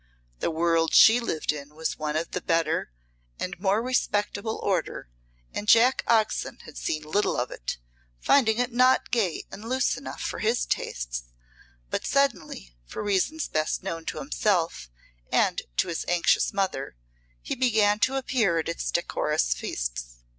[0.39, 2.91] The world she lived in was of the better
[3.39, 5.09] and more respectable order,
[5.53, 7.77] and Jack Oxon had seen little of it,
[8.19, 11.25] finding it not gay and loose enough for his tastes,
[11.91, 14.89] but suddenly, for reasons best known to himself
[15.31, 16.95] and to his anxious mother,
[17.43, 20.15] he began to appear at its decorous feasts.